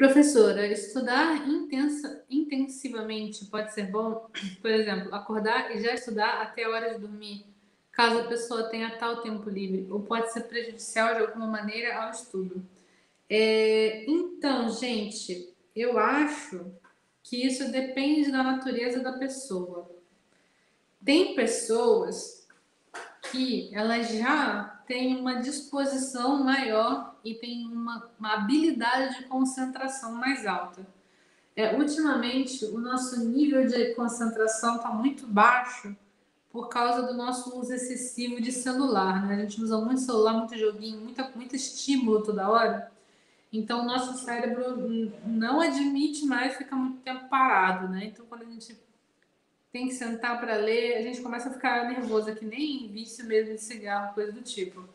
[0.00, 4.30] Professora, estudar intensa, intensivamente pode ser bom?
[4.62, 7.44] Por exemplo, acordar e já estudar até a hora de dormir,
[7.92, 12.12] caso a pessoa tenha tal tempo livre, ou pode ser prejudicial de alguma maneira ao
[12.12, 12.64] estudo?
[13.28, 16.72] É, então, gente, eu acho
[17.22, 19.86] que isso depende da natureza da pessoa.
[21.04, 22.39] Tem pessoas
[23.30, 30.46] que elas já tem uma disposição maior e tem uma, uma habilidade de concentração mais
[30.46, 30.86] alta.
[31.54, 35.94] É, ultimamente, o nosso nível de concentração está muito baixo
[36.50, 39.26] por causa do nosso uso excessivo de celular.
[39.26, 39.34] Né?
[39.34, 42.90] A gente usa muito celular, muito joguinho, muita, muito estímulo toda hora.
[43.52, 47.88] Então, o nosso cérebro não admite mais ficar muito tempo parado.
[47.88, 48.06] Né?
[48.06, 48.76] Então, quando a gente
[49.72, 53.54] tem que sentar para ler, a gente começa a ficar nervosa, que nem vício mesmo
[53.54, 54.88] de cigarro, coisa do tipo.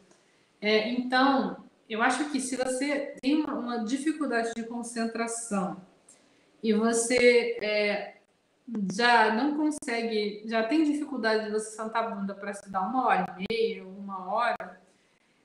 [0.61, 5.81] É, então, eu acho que se você tem uma, uma dificuldade de concentração
[6.61, 8.15] e você é,
[8.93, 13.37] já não consegue, já tem dificuldade de você sentar a bunda para estudar uma hora
[13.39, 14.81] e meia, uma hora,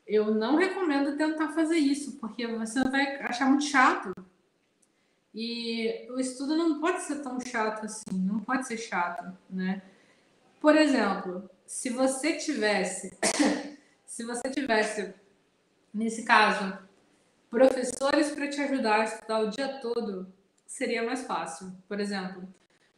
[0.07, 4.13] eu não recomendo tentar fazer isso, porque você vai achar muito chato.
[5.43, 9.81] E o estudo não pode ser tão chato assim, não pode ser chato, né?
[10.61, 13.11] Por exemplo, se você tivesse,
[14.05, 15.15] se você tivesse,
[15.95, 16.77] nesse caso,
[17.49, 20.31] professores para te ajudar a estudar o dia todo,
[20.67, 21.73] seria mais fácil.
[21.89, 22.47] Por exemplo,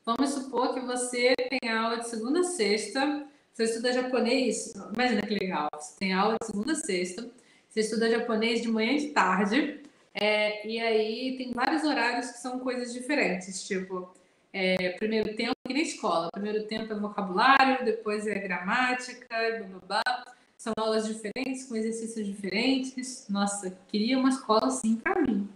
[0.05, 5.39] vamos supor que você tem aula de segunda a sexta, você estuda japonês, imagina que
[5.39, 7.31] legal, você tem aula de segunda a sexta,
[7.69, 9.81] você estuda japonês de manhã e de tarde,
[10.15, 14.13] é, e aí tem vários horários que são coisas diferentes, tipo,
[14.53, 19.27] é, primeiro tempo, que nem escola, primeiro tempo é vocabulário, depois é gramática,
[19.59, 20.25] blá, blá, blá.
[20.59, 23.27] são aulas diferentes, com exercícios diferentes.
[23.31, 25.49] Nossa, queria uma escola assim para mim.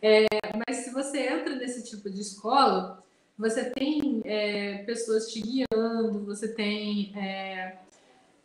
[0.00, 0.26] É,
[0.66, 3.02] mas se você entra nesse tipo de escola,
[3.36, 7.78] você tem é, pessoas te guiando, você tem é,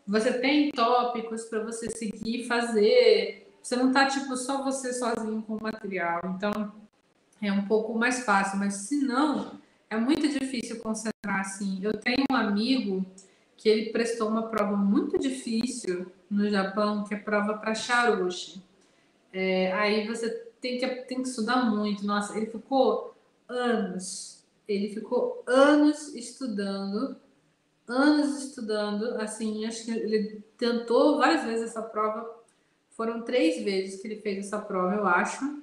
[0.07, 5.55] você tem tópicos para você seguir, fazer, você não tá, tipo, só você sozinho com
[5.55, 6.19] o material.
[6.35, 6.73] Então,
[7.41, 8.57] é um pouco mais fácil.
[8.57, 11.79] Mas se não, é muito difícil concentrar, assim.
[11.83, 13.05] Eu tenho um amigo
[13.57, 18.61] que ele prestou uma prova muito difícil no Japão, que é prova para Charoshi.
[19.31, 20.29] É, aí você
[20.59, 22.05] tem que, tem que estudar muito.
[22.05, 23.15] Nossa, ele ficou
[23.47, 24.43] anos.
[24.67, 27.15] Ele ficou anos estudando,
[27.87, 29.21] anos estudando.
[29.21, 32.40] Assim, acho que ele tentou várias vezes essa prova
[32.91, 35.61] foram três vezes que ele fez essa prova, eu acho.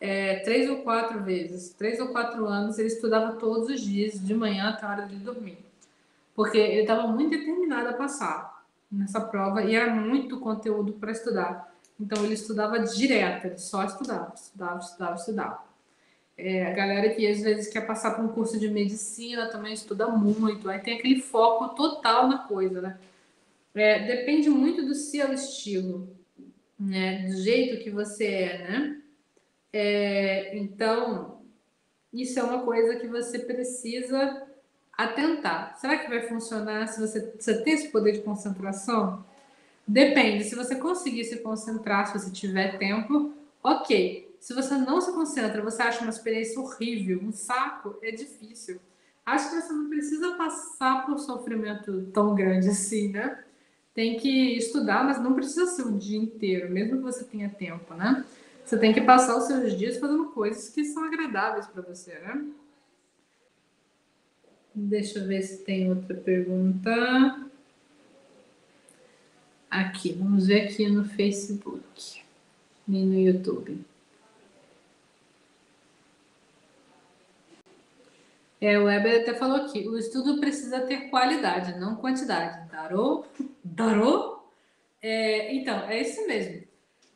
[0.00, 1.70] É, três ou quatro vezes.
[1.70, 5.16] Três ou quatro anos ele estudava todos os dias, de manhã até a hora de
[5.16, 5.58] dormir.
[6.34, 11.72] Porque ele estava muito determinado a passar nessa prova e era muito conteúdo para estudar.
[12.00, 15.64] Então ele estudava direto, ele só estudava, estudava, estudava, estudava.
[16.36, 20.08] É, a galera que às vezes quer passar por um curso de medicina também estuda
[20.08, 22.98] muito, aí tem aquele foco total na coisa, né?
[23.74, 26.08] É, depende muito do seu estilo
[26.82, 27.26] né?
[27.26, 29.02] Do jeito que você é, né?
[29.72, 31.40] É, então,
[32.12, 34.46] isso é uma coisa que você precisa
[34.92, 35.78] atentar.
[35.78, 39.24] Será que vai funcionar se você, você tem esse poder de concentração?
[39.86, 40.44] Depende.
[40.44, 43.32] Se você conseguir se concentrar, se você tiver tempo,
[43.62, 44.36] ok.
[44.38, 48.80] Se você não se concentra, você acha uma experiência horrível, um saco, é difícil.
[49.24, 53.42] Acho que você não precisa passar por sofrimento tão grande assim, né?
[53.94, 57.94] Tem que estudar, mas não precisa ser o dia inteiro, mesmo que você tenha tempo,
[57.94, 58.24] né?
[58.64, 62.46] Você tem que passar os seus dias fazendo coisas que são agradáveis para você, né?
[64.74, 66.90] Deixa eu ver se tem outra pergunta.
[69.70, 72.22] Aqui, vamos ver aqui no Facebook
[72.88, 73.84] e no YouTube.
[78.60, 82.70] É, o Weber até falou aqui, o estudo precisa ter qualidade, não quantidade.
[82.70, 83.26] Darou?
[83.72, 84.50] Darou?
[85.00, 86.62] É, então, é isso mesmo.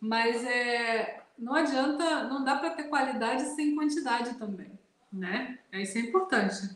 [0.01, 4.71] Mas é, não adianta, não dá para ter qualidade sem quantidade também,
[5.13, 5.59] né?
[5.73, 6.71] Isso é importante.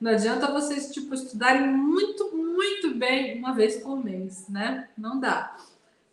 [0.00, 4.88] Não adianta vocês, tipo, estudarem muito, muito bem uma vez por mês, né?
[4.96, 5.56] Não dá.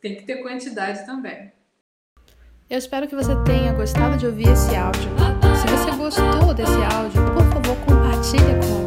[0.02, 1.52] Tem que ter quantidade também.
[2.69, 5.10] Eu espero que você tenha gostado de ouvir esse áudio.
[5.56, 8.87] Se você gostou desse áudio, por favor, compartilhe com